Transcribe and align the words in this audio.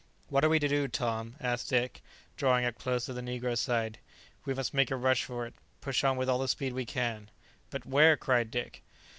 "What 0.29 0.43
are 0.43 0.49
we 0.49 0.57
to 0.57 0.67
do, 0.67 0.87
Tom?" 0.87 1.35
asked 1.39 1.69
Dick, 1.69 2.01
drawing 2.35 2.65
up 2.65 2.79
close 2.79 3.05
to 3.05 3.13
the 3.13 3.21
negro's 3.21 3.59
side. 3.59 3.99
"We 4.45 4.55
must 4.55 4.73
make 4.73 4.89
a 4.89 4.95
rush 4.95 5.25
for 5.25 5.45
it; 5.45 5.53
push 5.79 6.03
on 6.03 6.17
with 6.17 6.27
all 6.27 6.39
the 6.39 6.47
speed 6.47 6.73
we 6.73 6.85
can." 6.85 7.29
"But 7.69 7.85
where?" 7.85 8.17
cried 8.17 8.49
Dick. 8.49 8.81